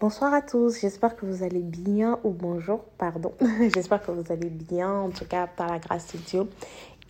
[0.00, 3.32] Bonsoir à tous, j'espère que vous allez bien ou bonjour, pardon.
[3.74, 6.50] j'espère que vous allez bien, en tout cas par la grâce de Dieu.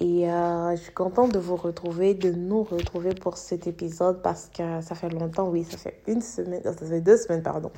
[0.04, 4.50] Et euh, je suis contente de vous retrouver, de nous retrouver pour cet épisode parce
[4.54, 7.70] que ça fait longtemps, oui, ça fait une semaine, ça fait deux semaines, pardon.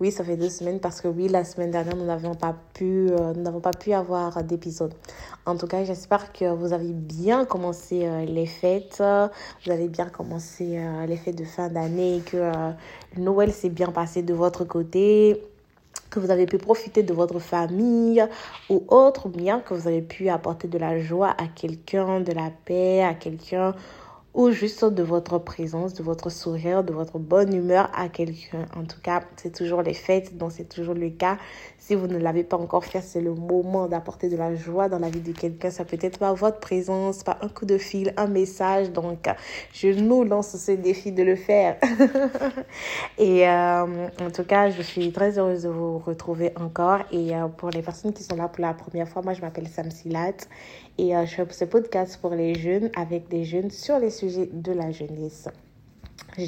[0.00, 3.10] Oui, ça fait deux semaines parce que oui, la semaine dernière, nous n'avons pas pu,
[3.12, 4.94] euh, nous n'avons pas pu avoir d'épisode.
[5.46, 9.00] En tout cas, j'espère que vous avez bien commencé euh, les fêtes,
[9.64, 10.76] vous avez bien commencé
[11.06, 12.50] les fêtes de fin d'année, que
[13.16, 15.40] Noël s'est bien passé de votre côté
[16.10, 18.24] que vous avez pu profiter de votre famille
[18.68, 22.50] ou autre, bien que vous avez pu apporter de la joie à quelqu'un, de la
[22.64, 23.74] paix à quelqu'un
[24.34, 28.66] ou juste de votre présence, de votre sourire, de votre bonne humeur à quelqu'un.
[28.76, 31.36] En tout cas, c'est toujours les fêtes, donc c'est toujours le cas.
[31.80, 34.98] Si vous ne l'avez pas encore fait, c'est le moment d'apporter de la joie dans
[34.98, 35.70] la vie de quelqu'un.
[35.70, 38.90] Ça peut être pas votre présence, pas un coup de fil, un message.
[38.90, 39.28] Donc,
[39.72, 41.78] je nous lance ce défi de le faire.
[43.18, 47.00] et euh, en tout cas, je suis très heureuse de vous retrouver encore.
[47.12, 49.66] Et euh, pour les personnes qui sont là pour la première fois, moi, je m'appelle
[49.66, 50.36] Sam Silat
[50.98, 54.50] et euh, je fais ce podcast pour les jeunes avec des jeunes sur les sujets
[54.52, 55.48] de la jeunesse.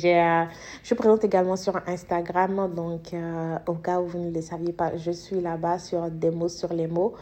[0.04, 0.44] Euh,
[0.82, 4.96] je présente également sur Instagram, donc euh, au cas où vous ne le saviez pas,
[4.96, 7.14] je suis là-bas sur des mots sur les mots.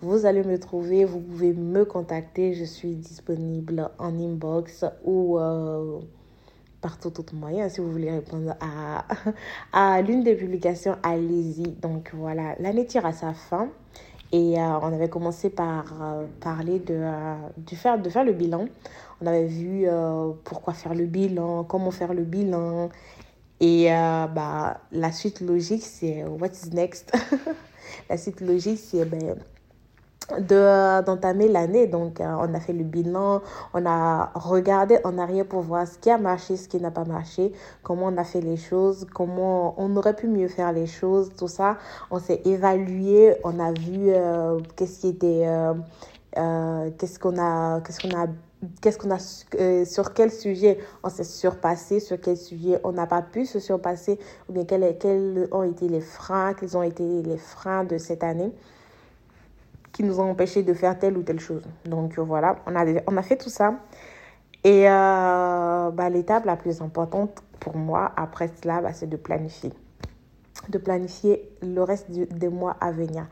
[0.00, 5.38] Vous allez me trouver, vous pouvez me contacter, je suis disponible en inbox ou
[6.80, 7.68] par tout autre moyen.
[7.70, 9.06] Si vous voulez répondre à,
[9.72, 11.62] à l'une des publications, allez-y.
[11.62, 13.70] Donc voilà, l'année tire à sa fin.
[14.34, 17.34] Et euh, on avait commencé par euh, parler de, euh,
[17.74, 18.66] faire, de faire le bilan.
[19.24, 19.86] On avait vu
[20.44, 22.90] pourquoi faire le bilan, comment faire le bilan.
[23.60, 27.10] Et bah, la suite logique, c'est what's next?
[28.10, 29.36] la suite logique, c'est ben,
[30.38, 33.42] de d'entamer l'année donc euh, on a fait le bilan
[33.74, 37.04] on a regardé en arrière pour voir ce qui a marché ce qui n'a pas
[37.04, 37.52] marché
[37.82, 41.48] comment on a fait les choses comment on aurait pu mieux faire les choses tout
[41.48, 41.76] ça
[42.10, 48.00] on s'est évalué on a vu euh, qu'est-ce qui était euh, qu'est-ce qu'on a qu'est-ce
[48.00, 48.26] qu'on a
[48.80, 53.46] qu'est-ce a sur quel sujet on s'est surpassé sur quel sujet on n'a pas pu
[53.46, 57.98] se surpasser ou bien quels, ont été les freins quels ont été les freins de
[57.98, 58.52] cette année
[59.94, 61.62] qui nous ont empêché de faire telle ou telle chose.
[61.86, 62.74] Donc voilà, on
[63.16, 63.76] a, fait tout ça.
[64.64, 69.72] Et euh, bah, l'étape la plus importante pour moi après cela, bah, c'est de planifier.
[70.68, 73.26] De planifier le reste des mois à venir.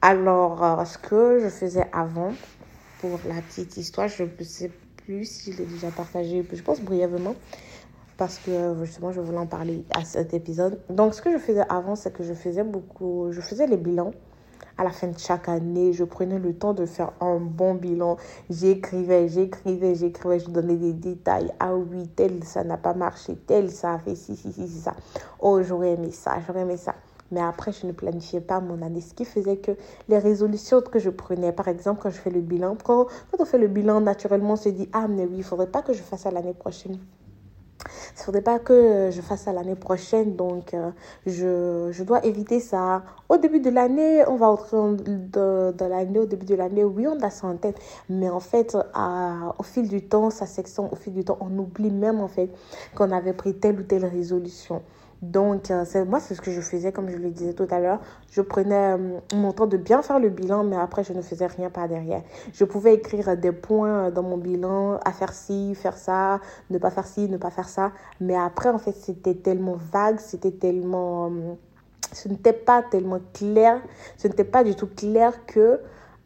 [0.00, 2.32] Alors, euh, ce que je faisais avant,
[3.00, 6.80] pour la petite histoire, je ne sais plus si je l'ai déjà partagé, je pense
[6.80, 7.34] brièvement,
[8.16, 10.80] parce que justement, je voulais en parler à cet épisode.
[10.90, 14.12] Donc, ce que je faisais avant, c'est que je faisais beaucoup, je faisais les bilans
[14.76, 18.16] à la fin de chaque année, je prenais le temps de faire un bon bilan.
[18.48, 21.52] J'écrivais, j'écrivais, j'écrivais, je donnais des détails.
[21.58, 24.94] Ah oui, tel, ça n'a pas marché, tel, ça a fait ci, ci, ci, ça.
[25.38, 26.94] Oh, j'aurais aimé ça, j'aurais aimé ça.
[27.30, 29.00] Mais après, je ne planifiais pas mon année.
[29.00, 29.72] Ce qui faisait que
[30.08, 33.44] les résolutions que je prenais, par exemple, quand je fais le bilan, quand, quand on
[33.44, 35.92] fait le bilan, naturellement, on se dit, ah, mais oui, il ne faudrait pas que
[35.92, 36.98] je fasse ça l'année prochaine.
[37.86, 40.90] Il ne faudrait pas que je fasse ça l'année prochaine, donc euh,
[41.26, 43.02] je, je, dois éviter ça.
[43.28, 47.18] Au début de l'année, on va entrer dans, l'année, au début de l'année, oui, on
[47.22, 50.96] a ça en tête, mais en fait, à, au fil du temps, ça section, au
[50.96, 52.50] fil du temps, on oublie même en fait
[52.94, 54.82] qu'on avait pris telle ou telle résolution.
[55.22, 57.78] Donc, euh, c'est moi, c'est ce que je faisais, comme je le disais tout à
[57.78, 58.00] l'heure.
[58.30, 61.46] Je prenais euh, mon temps de bien faire le bilan, mais après, je ne faisais
[61.46, 62.22] rien par derrière.
[62.54, 66.90] Je pouvais écrire des points dans mon bilan, à faire ci, faire ça, ne pas
[66.90, 67.92] faire ci, ne pas faire ça.
[68.20, 71.26] Mais après, en fait, c'était tellement vague, c'était tellement...
[71.26, 71.54] Euh,
[72.12, 73.80] ce n'était pas tellement clair,
[74.16, 75.80] ce n'était pas du tout clair que...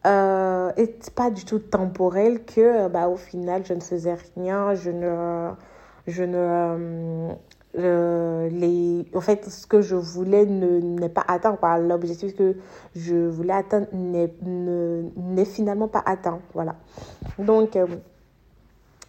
[0.07, 4.91] Euh, et pas du tout temporel que bah, au final je ne faisais rien je
[4.91, 5.49] ne
[6.05, 7.33] je ne
[7.77, 11.57] euh, les, en fait, ce que je voulais n'est pas atteint.
[11.79, 12.55] L'objectif que
[12.95, 16.39] je voulais atteindre n'est finalement pas atteint.
[16.53, 16.75] Voilà.
[17.39, 17.87] Donc, euh,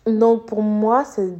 [0.06, 1.32] donc pour moi, c'est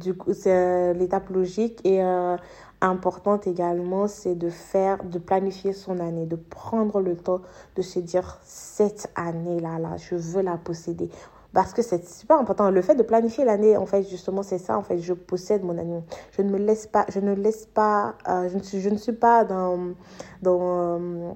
[0.93, 2.37] l'étape logique et euh,
[2.81, 7.41] importante également, c'est de faire, de planifier son année, de prendre le temps
[7.75, 11.09] de se dire cette année-là, là, je veux la posséder
[11.57, 12.69] parce que c'est super important.
[12.69, 14.77] Le fait de planifier l'année, en fait, justement, c'est ça.
[14.77, 16.03] En fait, je possède mon année.
[16.29, 19.95] Je ne me laisse pas, je ne laisse pas, euh, je, ne suis, pas dans,
[20.43, 21.31] dans euh,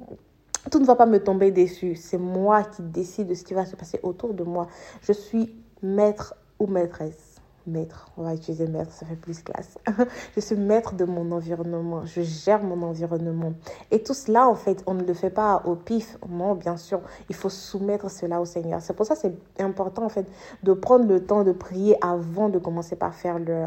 [0.70, 1.96] tout ne va pas me tomber dessus.
[1.96, 4.68] C'est moi qui décide de ce qui va se passer autour de moi.
[5.02, 7.31] Je suis maître ou maîtresse
[7.68, 8.08] maître.
[8.18, 9.78] On va utiliser maître, ça fait plus classe.
[10.36, 12.06] je suis maître de mon environnement.
[12.06, 13.54] Je gère mon environnement.
[13.92, 16.18] Et tout cela, en fait, on ne le fait pas au pif.
[16.30, 18.82] Non, bien sûr, il faut soumettre cela au Seigneur.
[18.82, 20.28] C'est pour ça que c'est important, en fait,
[20.64, 23.66] de prendre le temps de prier avant de commencer par faire le,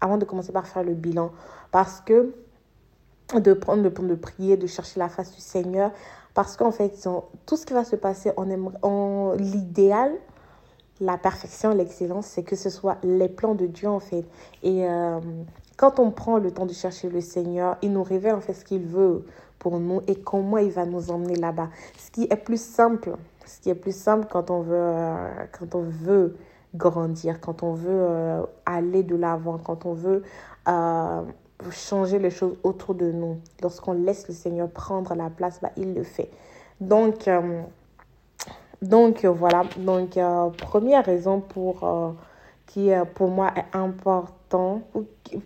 [0.00, 1.30] avant de commencer par faire le bilan.
[1.70, 2.34] Parce que
[3.34, 5.90] de prendre le temps de prier, de chercher la face du Seigneur.
[6.34, 7.06] Parce qu'en fait,
[7.46, 8.48] tout ce qui va se passer, en,
[8.82, 10.12] en l'idéal,
[11.00, 14.24] la perfection, l'excellence, c'est que ce soit les plans de Dieu en fait.
[14.62, 15.20] Et euh,
[15.76, 18.64] quand on prend le temps de chercher le Seigneur, il nous révèle en fait ce
[18.64, 19.24] qu'il veut
[19.58, 21.68] pour nous et comment il va nous emmener là-bas.
[21.98, 23.16] Ce qui est plus simple,
[23.46, 25.28] ce qui est plus simple quand on veut, euh,
[25.58, 26.36] quand on veut
[26.74, 30.22] grandir, quand on veut euh, aller de l'avant, quand on veut
[31.70, 33.38] changer les choses autour de nous.
[33.62, 36.30] Lorsqu'on laisse le Seigneur prendre la place, bah, il le fait.
[36.80, 37.28] Donc,
[38.82, 42.10] donc voilà, donc euh, première raison pour euh,
[42.66, 44.82] qui euh, pour moi est important,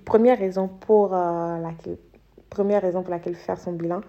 [0.06, 1.98] première raison pour laquelle
[2.48, 4.00] première raison pour laquelle faire son bilan,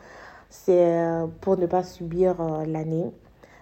[0.49, 1.01] c'est
[1.41, 2.35] pour ne pas subir
[2.65, 3.11] l'année.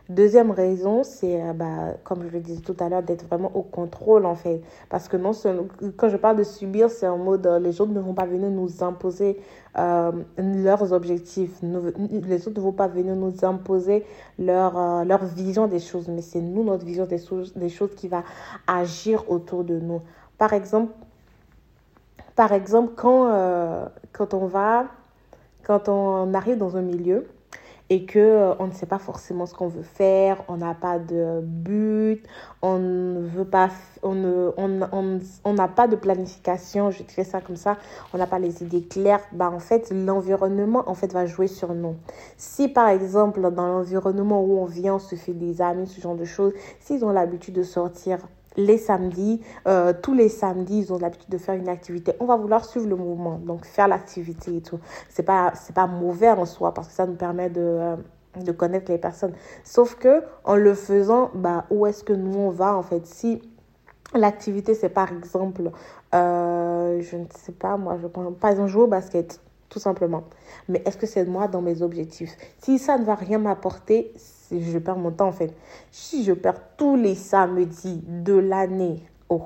[0.09, 3.63] Deuxième raison, c'est, euh, bah, comme je le disais tout à l'heure, d'être vraiment au
[3.63, 4.61] contrôle, en fait.
[4.87, 5.31] Parce que non
[5.97, 8.51] quand je parle de subir, c'est en mode, euh, les autres ne vont pas venir
[8.51, 9.41] nous imposer
[9.79, 11.59] euh, leurs objectifs.
[11.63, 14.05] les autres ne vont pas venir nous imposer
[14.37, 16.07] leur, leur vision des choses.
[16.07, 17.21] Mais c'est nous, notre vision des
[17.55, 18.23] des choses qui va
[18.67, 20.01] agir autour de nous.
[20.37, 20.93] Par exemple,
[22.35, 24.85] par exemple quand, quand on va,
[25.63, 27.25] quand on arrive dans un milieu,
[27.89, 30.97] et que euh, on ne sait pas forcément ce qu'on veut faire, on n'a pas
[30.97, 32.23] de but,
[32.61, 33.69] on ne veut pas
[34.01, 37.77] on ne on on, on n'a pas de planification, je dirais ça comme ça,
[38.13, 41.73] on n'a pas les idées claires, bah en fait l'environnement en fait va jouer sur
[41.73, 41.95] nous.
[42.37, 46.15] Si par exemple dans l'environnement où on vient, on se fait des amis, ce genre
[46.15, 48.19] de choses, s'ils ont l'habitude de sortir
[48.57, 52.13] les samedis, euh, tous les samedis, ils ont l'habitude de faire une activité.
[52.19, 54.79] On va vouloir suivre le mouvement, donc faire l'activité et tout.
[55.09, 57.95] C'est pas pas mauvais en soi parce que ça nous permet de euh,
[58.43, 59.33] de connaître les personnes.
[59.63, 63.05] Sauf que en le faisant, bah où est-ce que nous on va en fait?
[63.05, 63.41] Si
[64.13, 65.71] l'activité c'est par exemple,
[66.13, 70.23] euh, je ne sais pas moi, je prends pas exemple jouer au basket tout simplement.
[70.69, 72.37] Mais est-ce que c'est moi dans mes objectifs?
[72.59, 74.13] Si ça ne va rien m'apporter,
[74.51, 75.55] je perds mon temps en fait.
[75.91, 79.43] Si je perds tous les samedis de l'année, oh,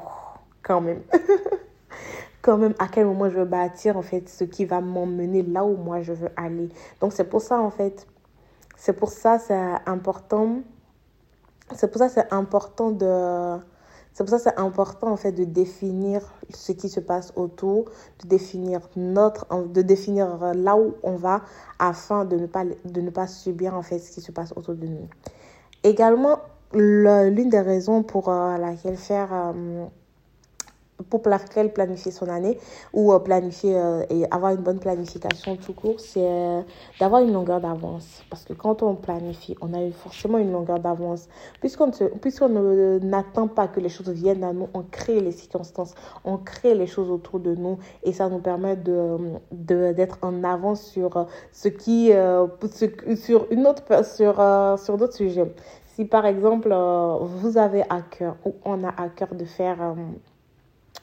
[0.62, 1.02] quand même.
[2.42, 5.66] quand même, à quel moment je veux bâtir en fait ce qui va m'emmener là
[5.66, 6.70] où moi je veux aller.
[7.02, 8.08] Donc c'est pour ça en fait,
[8.78, 10.62] c'est pour ça c'est important.
[11.76, 13.60] C'est pour ça c'est important de
[14.20, 16.20] c'est pour ça que c'est important en fait de définir
[16.54, 17.86] ce qui se passe autour,
[18.22, 21.44] de définir notre, de définir là où on va
[21.80, 24.76] afin de ne pas, de ne pas subir en fait ce qui se passe autour
[24.76, 25.08] de nous.
[25.86, 26.40] Également,
[26.74, 29.86] l'une des raisons pour euh, laquelle faire euh,
[31.10, 32.58] pour planifier son année
[32.94, 36.62] ou euh, planifier euh, et avoir une bonne planification tout court, c'est euh,
[37.00, 38.24] d'avoir une longueur d'avance.
[38.30, 41.28] Parce que quand on planifie, on a forcément une longueur d'avance.
[41.60, 41.92] Puisqu'on
[42.22, 45.94] puisqu'on n'attend pas que les choses viennent à nous, on crée les circonstances,
[46.26, 49.18] on crée les choses autour de nous et ça nous permet de
[49.52, 52.12] d'être en avance sur ce qui
[53.16, 54.36] sur une autre sur
[54.80, 55.54] sur d'autres sujets.
[55.86, 56.70] Si par exemple
[57.22, 59.96] vous avez à cœur ou on a à cœur de faire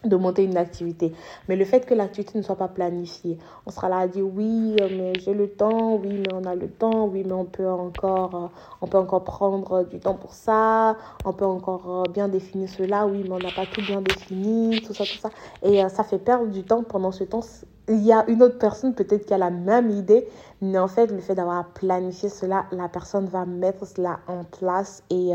[0.08, 1.12] de monter une activité.
[1.48, 4.76] Mais le fait que l'activité ne soit pas planifiée, on sera là à dire oui,
[4.80, 7.68] euh, mais j'ai le temps, oui, mais on a le temps, oui, mais on peut
[7.68, 8.46] encore, euh,
[8.80, 13.06] on peut encore prendre du temps pour ça, on peut encore euh, bien définir cela,
[13.06, 15.30] oui, mais on n'a pas tout bien défini, tout ça, tout ça.
[15.62, 17.40] Et ça fait perdre du temps pendant ce temps.
[17.88, 20.26] Il y a une autre personne peut-être qui a la même idée,
[20.60, 25.02] mais en fait, le fait d'avoir planifié cela, la personne va mettre cela en place
[25.10, 25.32] et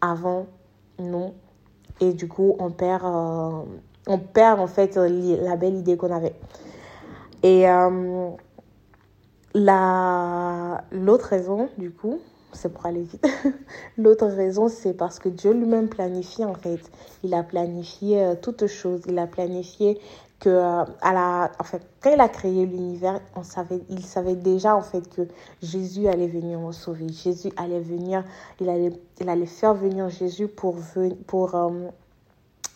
[0.00, 0.46] avant,
[0.98, 1.34] non.
[2.00, 3.04] Et du coup, on perd
[4.06, 6.34] on perd en fait la belle idée qu'on avait.
[7.42, 8.30] Et euh,
[10.92, 12.20] l'autre raison, du coup,
[12.52, 13.26] c'est pour aller vite.
[13.96, 16.80] L'autre raison, c'est parce que Dieu lui-même planifie en fait.
[17.24, 19.02] Il a planifié euh, toutes choses.
[19.08, 19.98] Il a planifié
[20.38, 24.34] que euh, à la, en fait, quand il a créé l'univers, on savait, il savait
[24.34, 25.22] déjà en fait que
[25.62, 27.08] Jésus allait venir nous sauver.
[27.08, 28.24] Jésus allait venir,
[28.60, 30.76] il allait, il allait faire venir Jésus pour,
[31.26, 31.54] pour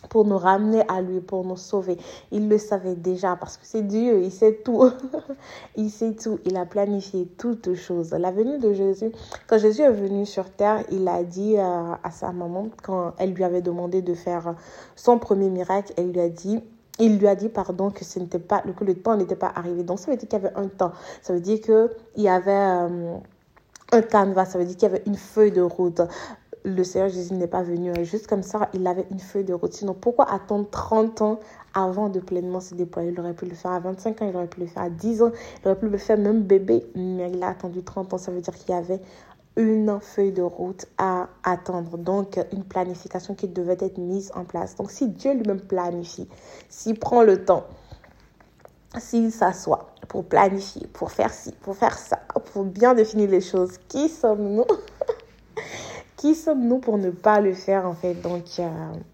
[0.09, 1.97] pour nous ramener à lui, pour nous sauver.
[2.31, 4.89] Il le savait déjà parce que c'est Dieu, il sait tout.
[5.75, 8.11] il sait tout, il a planifié toutes choses.
[8.11, 9.11] La venue de Jésus,
[9.47, 13.43] quand Jésus est venu sur terre, il a dit à, sa maman, quand elle lui
[13.43, 14.55] avait demandé de faire
[14.95, 16.61] son premier miracle, elle lui a dit,
[16.99, 19.83] il lui a dit pardon que ce pas que le temps n'était pas arrivé.
[19.83, 20.91] Donc ça veut dire qu'il y avait un temps.
[21.21, 23.17] Ça veut dire que il y avait euh,
[23.91, 26.01] un canevas, ça veut dire qu'il y avait une feuille de route
[26.63, 29.73] le Seigneur Jésus n'est pas venu juste comme ça, il avait une feuille de route.
[29.73, 31.39] Sinon, pourquoi attendre 30 ans
[31.73, 33.11] avant de pleinement se déployer?
[33.11, 35.21] Il aurait pu le faire à 25 ans, il aurait pu le faire à 10
[35.23, 38.17] ans, il aurait pu le faire même bébé, mais il a attendu 30 ans.
[38.17, 38.99] Ça veut dire qu'il y avait
[39.55, 44.75] une feuille de route à attendre, donc une planification qui devait être mise en place.
[44.75, 46.27] Donc si Dieu lui-même planifie,
[46.69, 47.65] s'il prend le temps,
[48.99, 52.19] s'il s'assoit pour planifier, pour faire ci, pour faire ça,
[52.53, 54.65] pour bien définir les choses, qui sommes-nous?
[56.17, 58.15] Qui sommes-nous pour ne pas le faire en fait?
[58.15, 58.67] Donc euh,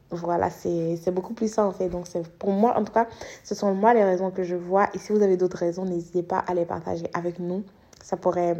[0.09, 1.89] voilà, c'est beaucoup plus ça en fait.
[1.89, 3.07] Donc c'est pour moi, en tout cas,
[3.43, 4.87] ce sont moi les raisons que je vois.
[4.93, 7.63] Et si vous avez d'autres raisons, n'hésitez pas à les partager avec nous.
[8.01, 8.55] Ça pourrait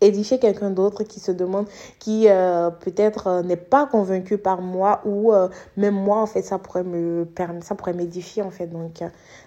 [0.00, 1.66] édifier quelqu'un d'autre qui se demande,
[1.98, 5.32] qui euh, peut-être euh, n'est pas convaincu par moi ou
[5.76, 8.66] même moi, en fait, ça pourrait me permettre, ça pourrait m'édifier, en fait.
[8.66, 9.02] Donc,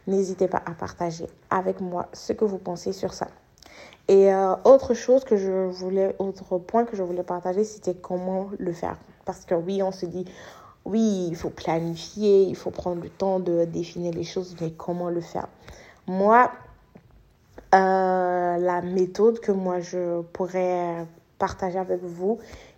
[0.06, 3.28] n'hésitez pas à partager avec moi ce que vous pensez sur ça.
[4.08, 4.30] Et
[4.66, 8.98] autre chose que je voulais, autre point que je voulais partager, c'était comment le faire.
[9.26, 10.26] Parce que oui, on se dit,
[10.86, 15.10] oui, il faut planifier, il faut prendre le temps de définir les choses, mais comment
[15.10, 15.48] le faire?
[16.06, 16.52] Moi,
[17.74, 21.06] euh, la méthode que moi je pourrais
[21.40, 22.38] partager avec vous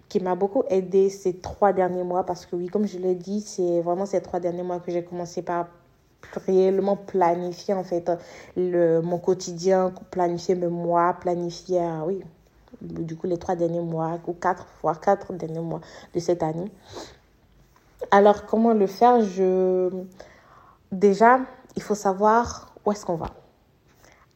[0.10, 3.42] qui m'a beaucoup aidé ces trois derniers mois parce que oui, comme je l'ai dit,
[3.42, 5.68] c'est vraiment ces trois derniers mois que j'ai commencé par
[6.46, 8.12] réellement planifier en fait
[8.56, 12.22] le, mon quotidien, planifier mes mois, planifier, euh, oui,
[12.82, 15.82] du coup les trois derniers mois ou quatre, voire quatre derniers mois
[16.14, 16.72] de cette année.
[18.12, 19.22] Alors comment le faire?
[19.22, 19.90] Je...
[20.92, 21.40] Déjà,
[21.76, 23.32] il faut savoir où est-ce qu'on va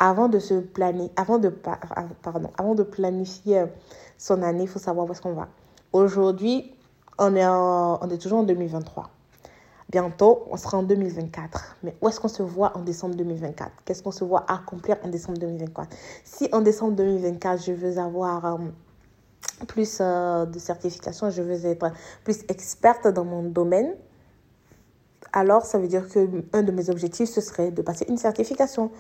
[0.02, 3.66] avant de se planifier, avant de, pardon, avant de planifier
[4.18, 5.48] son année, il faut savoir où est-ce qu'on va.
[5.94, 6.74] Aujourd'hui,
[7.20, 9.12] on est, on est toujours en 2023.
[9.92, 11.76] Bientôt, on sera en 2024.
[11.84, 15.10] Mais où est-ce qu'on se voit en décembre 2024 Qu'est-ce qu'on se voit accomplir en
[15.10, 15.90] décembre 2024
[16.24, 18.58] Si en décembre 2024, je veux avoir euh,
[19.68, 21.92] plus euh, de certification, je veux être
[22.24, 23.94] plus experte dans mon domaine,
[25.34, 28.92] alors ça veut dire que un de mes objectifs, ce serait de passer une certification.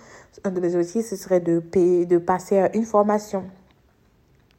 [0.43, 3.45] Un de mes objectifs, ce serait de, payer, de passer une formation.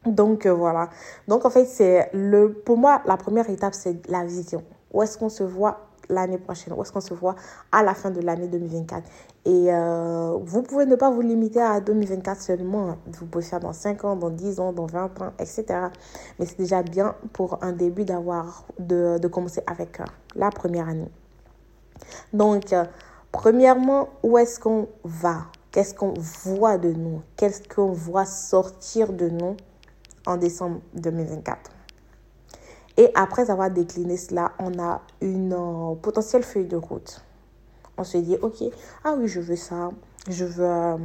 [0.07, 0.89] Donc euh, voilà.
[1.27, 4.63] Donc en fait, c'est le pour moi la première étape c'est la vision.
[4.91, 7.35] Où est-ce qu'on se voit l'année prochaine Où est-ce qu'on se voit
[7.71, 9.03] à la fin de l'année 2024
[9.45, 12.97] Et euh, vous pouvez ne pas vous limiter à 2024 seulement.
[13.07, 15.65] Vous pouvez faire dans 5 ans, dans 10 ans, dans 20 ans, etc.
[16.39, 20.05] Mais c'est déjà bien pour un début d'avoir de, de commencer avec euh,
[20.35, 21.11] la première année.
[22.31, 22.85] Donc, euh,
[23.31, 25.47] premièrement, où est-ce qu'on va?
[25.71, 27.21] Qu'est-ce qu'on voit de nous?
[27.35, 29.57] Qu'est-ce qu'on voit sortir de nous
[30.25, 31.72] en décembre 2024
[32.97, 37.23] Et après avoir décliné cela, on a une euh, potentielle feuille de route.
[37.97, 38.63] On se dit, ok,
[39.03, 39.89] ah oui, je veux ça,
[40.29, 40.65] je veux...
[40.65, 40.97] Euh,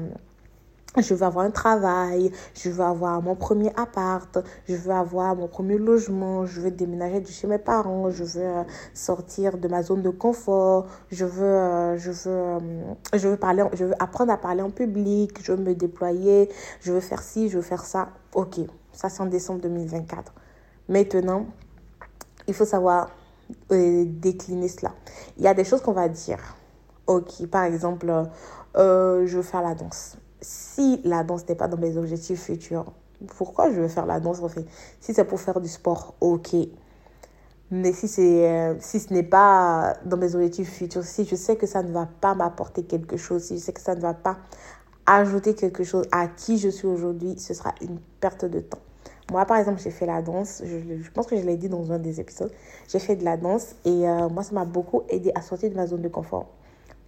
[0.97, 5.47] je veux avoir un travail, je veux avoir mon premier appart, je veux avoir mon
[5.47, 8.62] premier logement, je veux déménager de chez mes parents, je veux euh,
[8.95, 12.59] sortir de ma zone de confort, je veux, je veux,
[13.12, 16.49] je veux, parler, je veux apprendre à parler en public, je veux me déployer,
[16.80, 18.09] je veux faire ci, je veux faire ça.
[18.35, 18.59] Ok,
[18.92, 20.33] ça c'est en décembre 2024.
[20.88, 21.47] Maintenant,
[22.49, 23.11] il faut savoir
[23.71, 24.93] décliner cela.
[25.37, 26.57] Il y a des choses qu'on va dire.
[27.07, 28.12] Ok, par exemple,
[28.75, 32.93] je veux faire la danse si la danse n'est pas dans mes objectifs futurs,
[33.37, 34.64] pourquoi je veux faire la danse en fait?
[35.00, 36.55] Si c'est pour faire du sport, ok.
[37.71, 41.67] Mais si, euh, si ce n'est pas dans mes objectifs futurs, si je sais que
[41.67, 44.38] ça ne va pas m'apporter quelque chose, si je sais que ça ne va pas
[45.05, 48.78] ajouter quelque chose à qui je suis aujourd'hui, ce sera une perte de temps.
[49.31, 51.99] Moi, par exemple, j'ai fait la danse, je, pense que je l'ai dit dans un
[51.99, 52.51] des épisodes,
[52.89, 55.75] j'ai fait de la danse et euh, moi, ça m'a beaucoup aidé à sortir de
[55.75, 56.47] ma zone de confort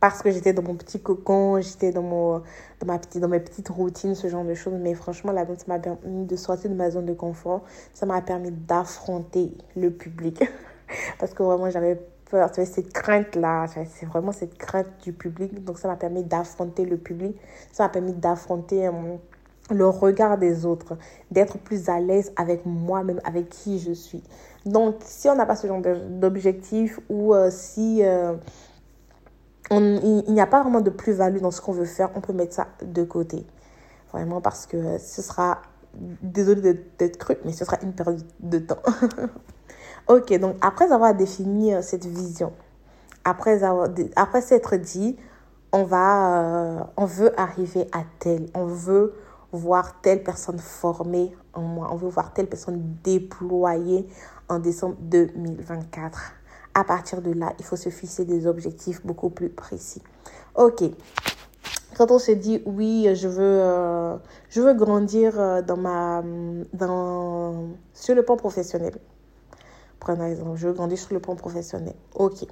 [0.00, 2.38] parce que j'étais dans mon petit cocon, j'étais dans, mon,
[2.80, 4.72] dans, ma petite, dans mes petites routines, ce genre de choses.
[4.80, 7.62] Mais franchement, la danse m'a permis de sortir de ma zone de confort.
[7.92, 10.42] Ça m'a permis d'affronter le public.
[11.18, 12.00] parce que vraiment, j'avais
[12.30, 12.50] peur.
[12.50, 15.62] Tu cette crainte-là, c'est vraiment cette crainte du public.
[15.64, 17.36] Donc, ça m'a permis d'affronter le public.
[17.70, 18.92] Ça m'a permis d'affronter euh,
[19.74, 20.96] le regard des autres,
[21.30, 24.22] d'être plus à l'aise avec moi-même, avec qui je suis.
[24.66, 28.04] Donc, si on n'a pas ce genre d'objectif ou euh, si...
[28.04, 28.34] Euh,
[29.72, 32.54] il, n'y a pas vraiment de plus-value dans ce qu'on veut faire, on peut mettre
[32.54, 33.46] ça de côté.
[34.12, 35.62] Vraiment parce que ce sera,
[35.94, 38.82] désolé d'être cru, mais ce sera une période de temps.
[40.08, 42.52] ok, donc après avoir défini euh, cette vision,
[43.24, 43.60] après,
[44.16, 45.16] après s'être dit,
[45.72, 49.14] on va, on veut arriver à tel, on veut
[49.52, 54.08] voir telle personne formée en moi, on veut voir telle personne déployée
[54.48, 56.34] en décembre 2024
[56.74, 60.02] à partir de là, il faut se fixer des objectifs beaucoup plus précis.
[60.54, 60.84] Ok.
[61.96, 64.16] Quand on se dit oui, je veux, euh,
[64.48, 66.22] je veux grandir euh, dans ma,
[66.72, 68.94] dans, sur le plan professionnel.
[69.98, 71.94] Prenons exemple, je veux grandir sur le plan professionnel.
[72.14, 72.46] Ok.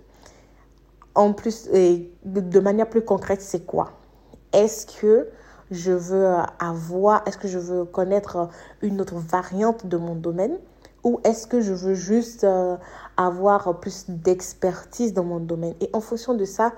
[1.15, 3.93] En plus, et de manière plus concrète, c'est quoi?
[4.53, 5.29] Est-ce que
[5.71, 8.49] je veux avoir, est-ce que je veux connaître
[8.83, 10.59] une autre variante de mon domaine?
[11.05, 12.77] Ou est-ce que je veux juste euh,
[13.17, 15.75] avoir plus d'expertise dans mon domaine?
[15.81, 16.73] Et en fonction de ça,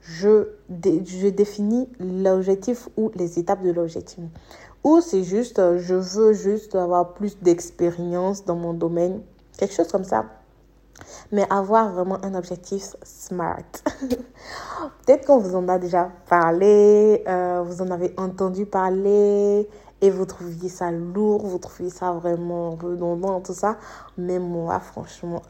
[0.00, 4.22] je, je définis l'objectif ou les étapes de l'objectif.
[4.84, 9.22] Ou c'est juste, euh, je veux juste avoir plus d'expérience dans mon domaine,
[9.58, 10.26] quelque chose comme ça.
[11.32, 13.64] Mais avoir vraiment un objectif smart.
[15.06, 19.68] Peut-être qu'on vous en a déjà parlé, euh, vous en avez entendu parler
[20.00, 23.76] et vous trouviez ça lourd, vous trouviez ça vraiment redondant, tout ça.
[24.18, 25.42] Mais moi, franchement,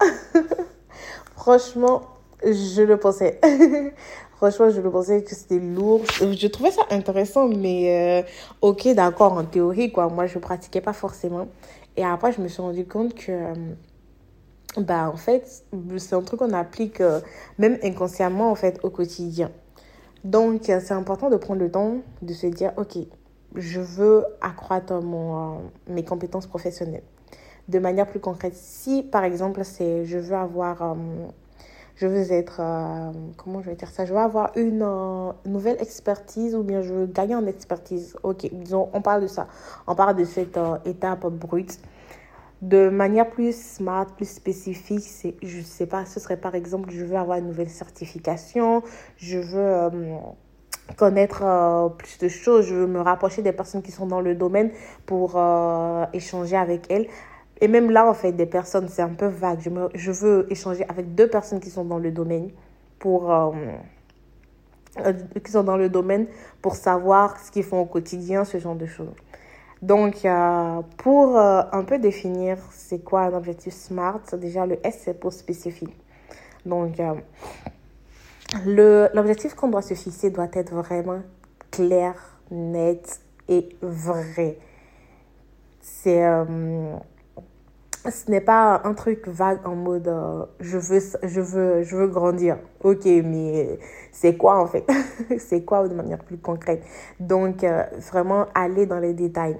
[1.36, 2.02] franchement,
[2.44, 3.40] je le pensais.
[4.36, 6.02] Franchement, je le pensais que c'était lourd.
[6.20, 8.28] Je trouvais ça intéressant, mais euh,
[8.60, 10.08] ok, d'accord, en théorie, quoi.
[10.08, 11.48] Moi, je pratiquais pas forcément.
[11.96, 13.54] Et après, je me suis rendu compte que, euh,
[14.78, 15.64] bah, en fait,
[15.98, 17.20] c'est un truc qu'on applique euh,
[17.58, 19.50] même inconsciemment, en fait, au quotidien.
[20.24, 22.98] Donc, c'est important de prendre le temps de se dire, ok,
[23.54, 27.04] je veux accroître mon, mes compétences professionnelles.
[27.68, 30.96] De manière plus concrète, si par exemple, c'est je veux avoir
[31.96, 35.80] je veux être, euh, comment je vais dire ça, je veux avoir une euh, nouvelle
[35.80, 38.16] expertise ou bien je veux gagner en expertise.
[38.22, 39.48] Ok, disons, on parle de ça.
[39.86, 41.78] On parle de cette euh, étape brute.
[42.62, 47.04] De manière plus smart, plus spécifique, c'est, je sais pas, ce serait par exemple, je
[47.04, 48.82] veux avoir une nouvelle certification,
[49.18, 49.90] je veux
[50.96, 51.44] connaître
[51.98, 54.70] plus de choses, je veux me rapprocher des personnes qui sont dans le domaine
[55.04, 55.38] pour
[56.14, 57.08] échanger avec elles.
[57.60, 59.60] Et même là, en fait, des personnes, c'est un peu vague.
[59.94, 62.50] Je, veux échanger avec deux personnes qui sont dans le domaine
[62.98, 63.32] pour...
[63.32, 63.50] Euh,
[65.04, 65.12] euh,
[65.44, 66.26] qui sont dans le domaine
[66.62, 69.12] pour savoir ce qu'ils font au quotidien, ce genre de choses.
[69.82, 75.18] Donc, euh, pour un peu définir c'est quoi un objectif SMART, déjà le S c'est
[75.18, 75.94] pour spécifique.
[76.64, 77.00] Donc,
[78.64, 81.20] l'objectif qu'on doit se fixer doit être vraiment
[81.70, 82.14] clair,
[82.50, 84.58] net et vrai.
[85.80, 86.26] C'est
[88.10, 92.08] ce n'est pas un truc vague en mode euh, je veux je veux je veux
[92.08, 92.58] grandir.
[92.82, 93.78] OK, mais
[94.12, 94.84] c'est quoi en fait?
[95.38, 96.82] C'est quoi de manière plus concrète?
[97.20, 99.58] Donc euh, vraiment aller dans les détails.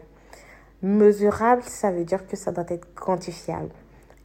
[0.83, 3.71] Mesurable, ça veut dire que ça doit être quantifiable.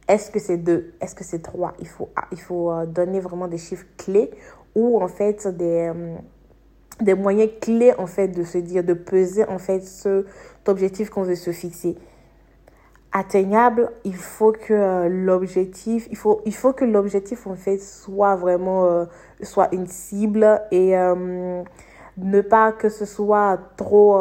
[0.08, 0.92] Est-ce que c'est deux?
[1.00, 1.72] Est-ce que c'est trois?
[1.80, 4.30] Il faut il faut euh, donner vraiment des chiffres clés
[4.74, 5.92] ou en fait des
[7.00, 10.26] des moyens clés en fait de se dire de peser en fait ce
[10.66, 11.96] objectif qu'on veut se fixer
[13.12, 18.36] atteignable, il faut que euh, l'objectif, il faut, il faut que l'objectif en fait soit
[18.36, 19.04] vraiment euh,
[19.42, 21.62] soit une cible et euh,
[22.16, 24.18] ne pas que ce soit trop,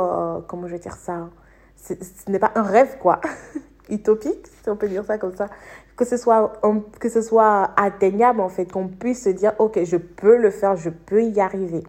[0.47, 1.29] comment je vais dire ça,
[1.75, 1.93] ce
[2.29, 3.21] n'est pas un rêve quoi,
[3.89, 5.47] utopique si on peut dire ça comme ça,
[5.95, 6.53] que ce soit,
[6.99, 10.75] que ce soit atteignable en fait, qu'on puisse se dire ok je peux le faire,
[10.75, 11.83] je peux y arriver.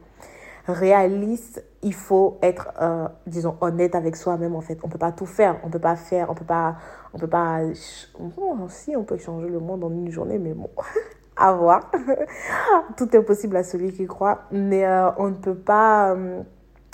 [0.68, 4.78] Réaliste, il faut être, euh, disons, honnête avec soi-même en fait.
[4.84, 6.76] On peut pas tout faire, on peut pas faire, on peut pas,
[7.12, 7.60] on peut pas.
[8.18, 10.70] Bon, si on peut changer le monde en une journée, mais bon,
[11.36, 11.90] à voir.
[12.96, 16.12] tout est possible à celui qui croit, mais euh, on ne peut pas.
[16.12, 16.42] Euh,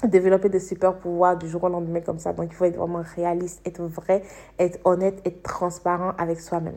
[0.04, 2.32] développer des super pouvoirs du jour au lendemain comme ça.
[2.32, 4.22] Donc, il faut être vraiment réaliste, être vrai,
[4.56, 6.76] être honnête, être transparent avec soi-même.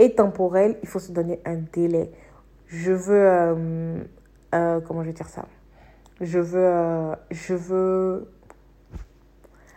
[0.00, 2.10] Et temporel, il faut se donner un délai.
[2.66, 3.94] Je veux,
[4.50, 5.44] comment je vais dire ça?
[6.20, 8.30] Je veux, euh, je veux,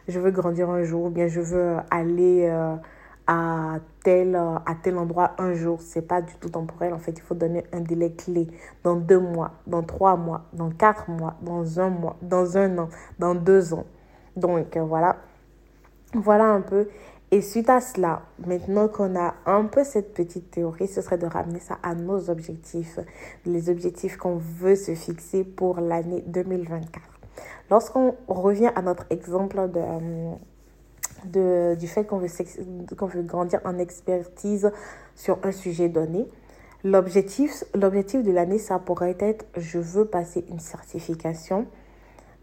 [0.07, 2.75] je veux grandir un jour, ou bien je veux aller euh,
[3.27, 5.81] à, tel, à tel endroit un jour.
[5.81, 6.93] C'est pas du tout temporel.
[6.93, 8.47] En fait, il faut donner un délai clé
[8.83, 12.89] dans deux mois, dans trois mois, dans quatre mois, dans un mois, dans un an,
[13.19, 13.85] dans deux ans.
[14.35, 15.17] Donc, euh, voilà.
[16.13, 16.87] Voilà un peu.
[17.31, 21.27] Et suite à cela, maintenant qu'on a un peu cette petite théorie, ce serait de
[21.27, 22.99] ramener ça à nos objectifs,
[23.45, 26.89] les objectifs qu'on veut se fixer pour l'année 2024.
[27.69, 29.79] Lorsqu'on revient à notre exemple de,
[31.25, 34.71] de du fait qu'on veut, veut grandir en expertise
[35.15, 36.27] sur un sujet donné,
[36.83, 41.67] l'objectif de l'année, ça pourrait être je veux passer une certification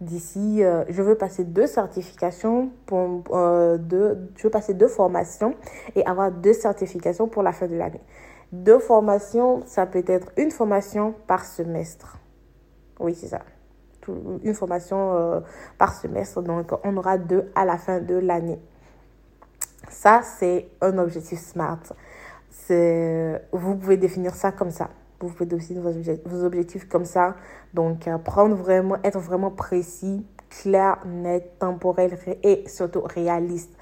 [0.00, 5.54] d'ici, euh, je veux passer deux certifications, pour, euh, deux, je veux passer deux formations
[5.94, 8.02] et avoir deux certifications pour la fin de l'année.
[8.52, 12.18] Deux formations, ça peut être une formation par semestre.
[13.00, 13.42] Oui, c'est ça.
[14.44, 15.40] Une formation euh,
[15.78, 18.61] par semestre, donc on aura deux à la fin de l'année.
[19.88, 21.80] Ça, c'est un objectif SMART.
[23.52, 24.90] Vous pouvez définir ça comme ça.
[25.20, 27.37] Vous pouvez définir vos objectifs comme ça.
[27.72, 33.72] Donc, euh, prendre vraiment, être vraiment précis, clair, net, temporel et surtout réaliste.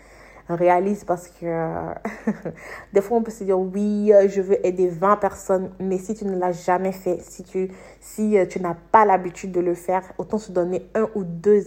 [0.46, 1.46] Réaliste parce que
[2.92, 6.14] des fois on peut se dire oui, euh, je veux aider 20 personnes, mais si
[6.14, 9.72] tu ne l'as jamais fait, si tu, si euh, tu n'as pas l'habitude de le
[9.72, 11.64] faire, autant se donner un ou deux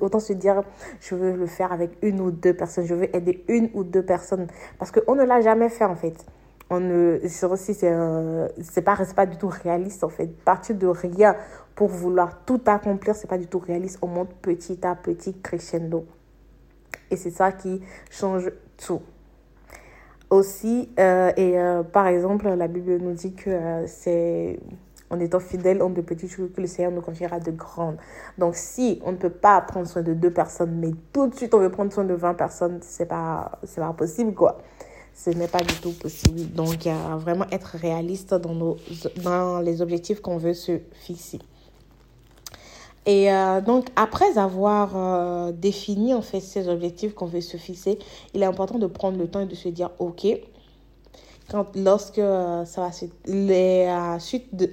[0.00, 0.62] autant se dire
[0.98, 4.02] je veux le faire avec une ou deux personnes, je veux aider une ou deux
[4.02, 4.46] personnes
[4.78, 6.24] parce qu'on ne l'a jamais fait en fait
[6.70, 10.28] on ne c'est pas c'est pas du tout réaliste en fait.
[10.28, 11.34] Partir de rien
[11.74, 13.98] pour vouloir tout accomplir c'est pas du tout réaliste.
[14.02, 16.06] On monte petit à petit crescendo.
[17.10, 19.02] Et c'est ça qui change tout.
[20.30, 24.60] Aussi euh, et euh, par exemple la Bible nous dit que euh, c'est
[25.10, 27.96] en étant fidèle en de petites choses que le Seigneur nous confiera de grandes.
[28.38, 31.52] Donc, si on ne peut pas prendre soin de deux personnes, mais tout de suite
[31.52, 34.58] on veut prendre soin de 20 personnes, c'est pas, c'est pas possible, quoi
[35.22, 36.50] ce n'est pas du tout possible.
[36.52, 38.76] Donc, il y a vraiment être réaliste dans, nos,
[39.22, 41.40] dans les objectifs qu'on veut se fixer.
[43.06, 47.98] Et euh, donc, après avoir euh, défini en fait ces objectifs qu'on veut se fixer,
[48.34, 50.26] il est important de prendre le temps et de se dire, OK,
[51.50, 52.90] quand, lorsque euh, ça va
[53.26, 53.88] les,
[54.20, 54.70] suite, de,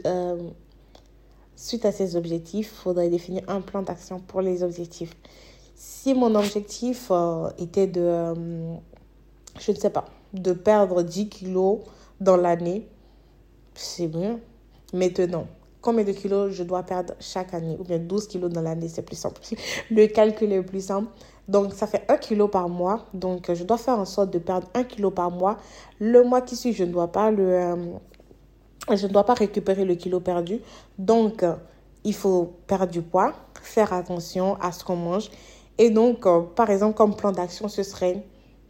[1.55, 5.13] suite à ces objectifs, il faudrait définir un plan d'action pour les objectifs.
[5.75, 7.11] Si mon objectif
[7.59, 8.33] était de,
[9.59, 10.05] je ne sais pas,
[10.39, 11.79] de perdre 10 kilos
[12.19, 12.87] dans l'année,
[13.73, 14.39] c'est bien.
[14.93, 15.47] Maintenant,
[15.81, 17.77] combien de kilos je dois perdre chaque année?
[17.79, 19.41] Ou bien 12 kilos dans l'année, c'est plus simple.
[19.91, 21.09] Le calcul est plus simple.
[21.47, 23.05] Donc, ça fait 1 kilo par mois.
[23.13, 25.57] Donc, je dois faire en sorte de perdre 1 kilo par mois.
[25.99, 27.43] Le mois qui suit, je ne dois pas le...
[27.43, 27.75] Euh,
[28.95, 30.59] je ne dois pas récupérer le kilo perdu.
[30.97, 31.43] Donc,
[32.03, 35.29] il faut perdre du poids, faire attention à ce qu'on mange.
[35.77, 38.23] Et donc, euh, par exemple, comme plan d'action, ce serait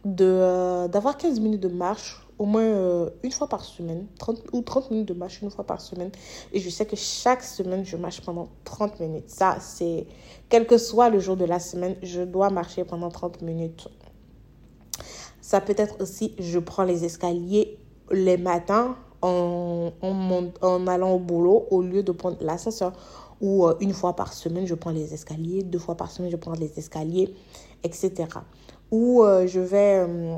[0.06, 4.62] euh, d'avoir 15 minutes de marche au moins euh, une fois par semaine, 30 ou
[4.62, 6.10] 30 minutes de marche une fois par semaine.
[6.52, 9.28] Et je sais que chaque semaine, je marche pendant 30 minutes.
[9.28, 10.06] Ça, c'est,
[10.48, 13.88] quel que soit le jour de la semaine, je dois marcher pendant 30 minutes.
[15.40, 17.78] Ça peut être aussi, je prends les escaliers
[18.10, 22.92] les matins en, en, en allant au boulot au lieu de prendre l'ascenseur.
[23.40, 25.62] Ou euh, une fois par semaine, je prends les escaliers.
[25.62, 27.34] Deux fois par semaine, je prends les escaliers,
[27.82, 28.28] etc
[28.90, 30.06] où euh, je vais...
[30.06, 30.36] Euh,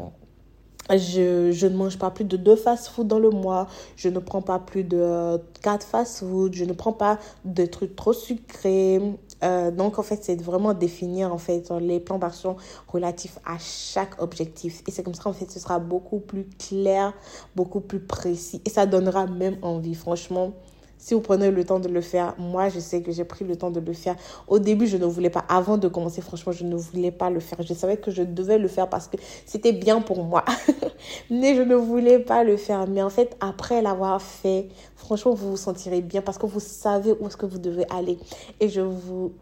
[0.90, 3.68] je, je, ne mange pas plus de deux fast-food dans le mois.
[3.96, 6.54] Je ne prends pas plus de quatre fast-food.
[6.54, 9.00] Je ne prends pas de trucs trop sucrés.
[9.42, 12.56] Euh, donc, en fait, c'est vraiment définir, en fait, les plans d'action
[12.88, 14.82] relatifs à chaque objectif.
[14.88, 17.12] Et c'est comme ça, en fait, ce sera beaucoup plus clair,
[17.54, 18.60] beaucoup plus précis.
[18.64, 19.94] Et ça donnera même envie.
[19.94, 20.54] Franchement,
[21.00, 23.56] si vous prenez le temps de le faire, moi, je sais que j'ai pris le
[23.56, 24.16] temps de le faire.
[24.46, 25.44] Au début, je ne voulais pas.
[25.48, 27.62] Avant de commencer, franchement, je ne voulais pas le faire.
[27.62, 30.44] Je savais que je devais le faire parce que c'était bien pour moi.
[31.30, 32.86] Mais je ne voulais pas le faire.
[32.86, 37.14] Mais en fait, après l'avoir fait, franchement, vous vous sentirez bien parce que vous savez
[37.18, 38.18] où est-ce que vous devez aller.
[38.60, 39.32] Et je vous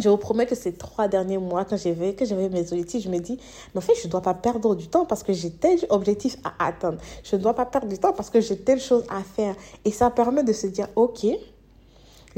[0.00, 3.08] je vous promets que ces trois derniers mois, quand j'avais, que j'avais mes objectifs, je
[3.08, 3.38] me dis,
[3.74, 6.36] mais en fait, je ne dois pas perdre du temps parce que j'ai tel objectif
[6.44, 6.98] à atteindre.
[7.24, 9.54] Je ne dois pas perdre du temps parce que j'ai telle chose à faire.
[9.84, 11.26] Et ça permet de se dire, OK,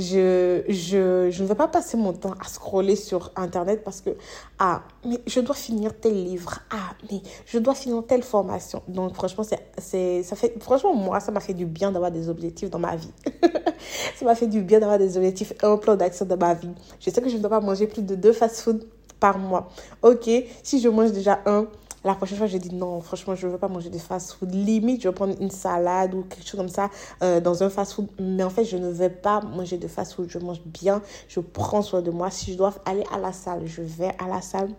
[0.00, 4.10] je, je, je ne vais pas passer mon temps à scroller sur Internet parce que,
[4.58, 6.60] ah, mais je dois finir tel livre.
[6.70, 8.82] Ah, mais je dois finir telle formation.
[8.88, 12.78] Donc, franchement, ça fait, franchement, moi, ça m'a fait du bien d'avoir des objectifs dans
[12.78, 13.12] ma vie.
[14.16, 16.70] ça m'a fait du bien d'avoir des objectifs et un plan d'action dans ma vie.
[17.00, 18.86] Je sais que je ne dois pas manger plus de deux fast-food
[19.20, 19.68] par mois.
[20.02, 20.30] Ok,
[20.62, 21.66] si je mange déjà un,
[22.02, 24.54] la prochaine fois, j'ai dit non, franchement, je ne veux pas manger de fast-food.
[24.54, 26.88] Limite, je vais prendre une salade ou quelque chose comme ça
[27.22, 28.08] euh, dans un fast-food.
[28.18, 30.28] Mais en fait, je ne vais pas manger de fast-food.
[30.28, 32.30] Je mange bien, je prends soin de moi.
[32.30, 34.70] Si je dois aller à la salle, je vais à la salle.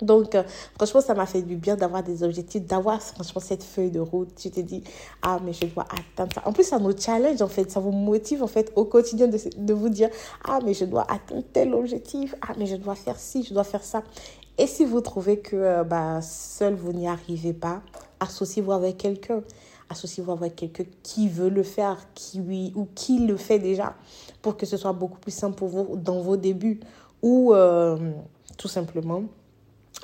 [0.00, 0.42] Donc, euh,
[0.74, 4.34] franchement, ça m'a fait du bien d'avoir des objectifs, d'avoir franchement cette feuille de route.
[4.34, 4.82] Tu te dis,
[5.22, 6.42] ah, mais je dois atteindre ça.
[6.44, 7.70] En plus, ça nous challenge, en fait.
[7.70, 10.10] Ça vous motive, en fait, au quotidien de, de vous dire,
[10.44, 12.34] ah, mais je dois atteindre tel objectif.
[12.42, 14.02] Ah, mais je dois faire ci, je dois faire ça.
[14.58, 17.82] Et si vous trouvez que euh, bah, seul vous n'y arrivez pas,
[18.20, 19.42] associez-vous avec quelqu'un.
[19.88, 23.94] Associez-vous avec quelqu'un qui veut le faire, qui oui, ou qui le fait déjà,
[24.40, 26.80] pour que ce soit beaucoup plus simple pour vous dans vos débuts.
[27.22, 27.98] Ou euh,
[28.56, 29.24] tout simplement,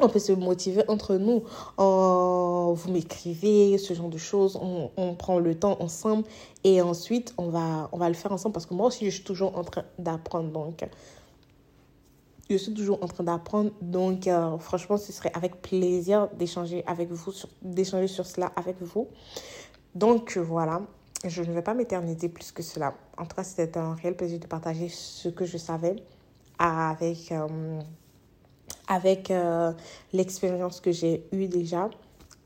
[0.00, 1.42] on peut se motiver entre nous.
[1.78, 4.56] vous m'écrivez, ce genre de choses.
[4.60, 6.24] On, on, prend le temps ensemble
[6.64, 9.24] et ensuite on va, on va le faire ensemble parce que moi aussi je suis
[9.24, 10.50] toujours en train d'apprendre.
[10.50, 10.86] Donc
[12.50, 13.70] je suis toujours en train d'apprendre.
[13.80, 17.32] Donc, euh, franchement, ce serait avec plaisir d'échanger avec vous,
[17.62, 19.08] d'échanger sur cela avec vous.
[19.94, 20.82] Donc, voilà.
[21.26, 22.94] Je ne vais pas m'éterniser plus que cela.
[23.16, 25.96] En tout cas, c'était un réel plaisir de partager ce que je savais
[26.58, 27.80] avec, euh,
[28.86, 29.72] avec euh,
[30.12, 31.90] l'expérience que j'ai eue déjà.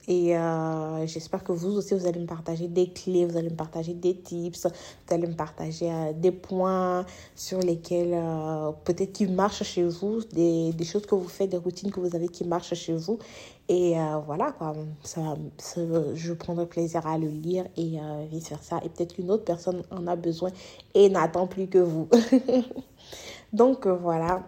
[0.09, 3.57] Et euh, j'espère que vous aussi, vous allez me partager des clés, vous allez me
[3.57, 9.27] partager des tips, vous allez me partager euh, des points sur lesquels euh, peut-être qui
[9.27, 12.45] marchent chez vous, des, des, choses que vous faites, des routines que vous avez qui
[12.45, 13.19] marchent chez vous.
[13.69, 13.95] Et
[14.27, 15.37] voilà, quoi, ça,
[16.15, 17.99] je prendrai plaisir à le lire et
[18.31, 18.81] vice-versa.
[18.85, 20.51] Et peut-être qu'une autre personne en a besoin
[20.93, 22.07] et n'attend plus que vous.
[23.55, 24.43] Donc voilà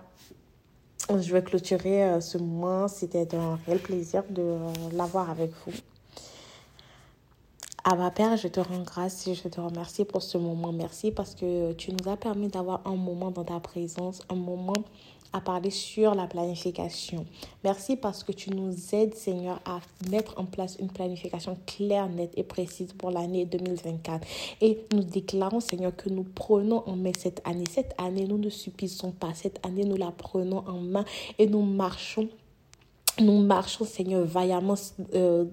[1.10, 2.88] je vais clôturer euh, ce mois.
[2.88, 5.72] C'était un réel plaisir de euh, l'avoir avec vous.
[7.86, 10.72] Abba Père, je te rends grâce et je te remercie pour ce moment.
[10.72, 14.72] Merci parce que tu nous as permis d'avoir un moment dans ta présence, un moment
[15.34, 17.26] à parler sur la planification.
[17.64, 22.32] Merci parce que tu nous aides, Seigneur, à mettre en place une planification claire, nette
[22.36, 24.26] et précise pour l'année 2024.
[24.60, 27.64] Et nous déclarons, Seigneur, que nous prenons en main cette année.
[27.68, 29.34] Cette année, nous ne subissons pas.
[29.34, 31.04] Cette année, nous la prenons en main
[31.38, 32.28] et nous marchons
[33.20, 34.74] nous marchons, Seigneur, vaillamment
[35.14, 35.44] euh,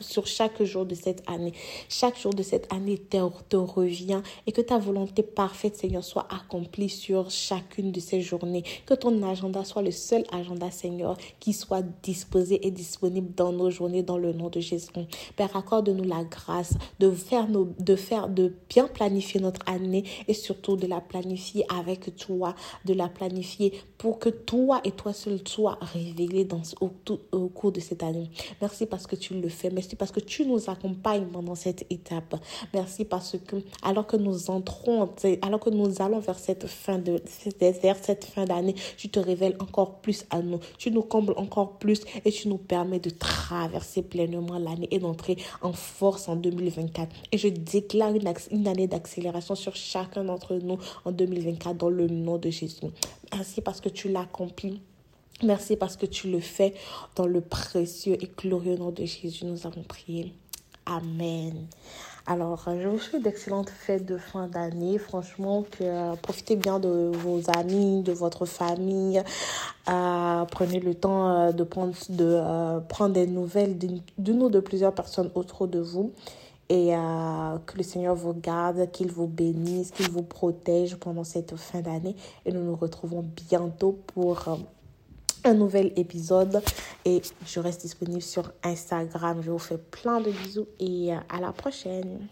[0.00, 1.52] sur chaque jour de cette année.
[1.88, 3.16] Chaque jour de cette année te,
[3.48, 8.62] te revient et que ta volonté parfaite, Seigneur, soit accomplie sur chacune de ces journées.
[8.86, 13.70] Que ton agenda soit le seul agenda, Seigneur, qui soit disposé et disponible dans nos
[13.70, 14.90] journées dans le nom de Jésus.
[15.36, 21.00] Père, accorde-nous la grâce de faire, de bien planifier notre année et surtout de la
[21.00, 26.62] planifier avec toi, de la planifier pour que toi et toi seul sois révélés dans,
[26.80, 26.90] au,
[27.32, 28.30] au cours de cette année.
[28.60, 29.70] Merci parce que tu le fais.
[29.70, 32.36] Merci parce que tu nous accompagnes pendant cette étape.
[32.74, 35.08] Merci parce que alors que nous entrons,
[35.42, 37.22] alors que nous allons vers cette fin de
[37.82, 40.60] vers cette fin d'année, tu te révèles encore plus à nous.
[40.78, 45.36] Tu nous combles encore plus et tu nous permets de traverser pleinement l'année et d'entrer
[45.62, 47.08] en force en 2024.
[47.32, 52.38] Et je déclare une, année d'accélération sur chacun d'entre nous en 2024 dans le nom
[52.38, 52.86] de Jésus.
[53.32, 54.80] Merci parce que tu l'accomplis
[55.42, 56.74] Merci parce que tu le fais
[57.16, 59.46] dans le précieux et glorieux nom de Jésus.
[59.46, 60.34] Nous avons prié.
[60.84, 61.66] Amen.
[62.26, 64.98] Alors, je vous souhaite d'excellentes fêtes de fin d'année.
[64.98, 69.22] Franchement, que, euh, profitez bien de vos amis, de votre famille.
[69.88, 74.94] Euh, prenez le temps euh, de, prendre, de prendre des nouvelles d'une ou de plusieurs
[74.94, 76.12] personnes autour de vous.
[76.68, 76.92] Et
[77.66, 82.14] que le Seigneur vous garde, qu'il vous bénisse, qu'il vous protège pendant cette fin d'année.
[82.46, 84.44] Et nous nous retrouvons bientôt pour
[85.44, 86.62] un nouvel épisode
[87.04, 89.40] et je reste disponible sur Instagram.
[89.42, 92.26] Je vous fais plein de bisous et à la prochaine.